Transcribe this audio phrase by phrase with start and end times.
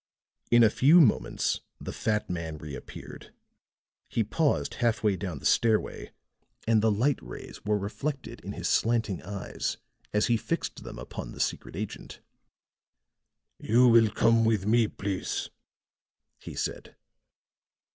[0.49, 3.31] In a few moments the fat man reappeared.
[4.09, 6.09] He paused half way down the stairway,
[6.65, 9.77] and the light rays were reflected in his slanting eyes
[10.11, 12.19] as he fixed them upon the secret agent.
[13.59, 15.51] "You will come with me, please,"
[16.39, 16.95] he said.